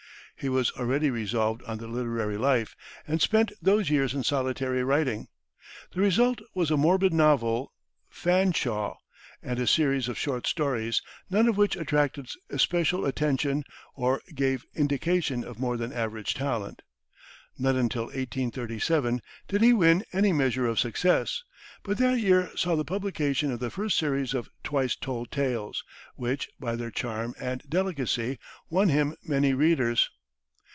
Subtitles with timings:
[0.37, 2.75] He was already resolved on the literary life,
[3.07, 5.27] and spent those years in solitary writing.
[5.91, 7.71] The result was a morbid novel,
[8.09, 8.95] "Fanshawe,"
[9.43, 15.43] and a series of short stories, none of which attracted especial attention or gave indication
[15.43, 16.81] of more than average talent.
[17.59, 21.43] Not until 1837 did he win any measure of success,
[21.83, 25.83] but that year saw the publication of the first series of "Twice Told Tales,"
[26.15, 28.39] which, by their charm and delicacy,
[28.71, 30.09] won him many readers.